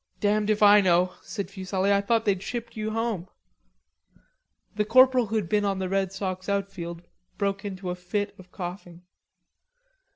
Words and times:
"Damned 0.19 0.49
if 0.49 0.63
I 0.63 0.81
know," 0.81 1.13
said 1.21 1.51
Fuselli; 1.51 1.93
"I 1.93 2.01
thought 2.01 2.25
they'd 2.25 2.41
shipped 2.41 2.75
you 2.75 2.89
home." 2.89 3.27
The 4.73 4.83
corporal 4.83 5.27
who 5.27 5.35
had 5.35 5.47
been 5.47 5.63
on 5.63 5.77
the 5.77 5.89
Red 5.89 6.11
Sox 6.11 6.49
outfield 6.49 7.03
broke 7.37 7.63
into 7.63 7.91
a 7.91 7.95
fit 7.95 8.33
of 8.39 8.51
coughing. 8.51 9.03